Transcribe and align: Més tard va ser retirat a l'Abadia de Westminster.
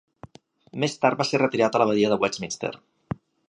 Més 0.83 0.95
tard 1.03 1.21
va 1.21 1.27
ser 1.33 1.41
retirat 1.43 1.77
a 1.77 1.81
l'Abadia 1.83 2.13
de 2.15 2.21
Westminster. 2.25 2.73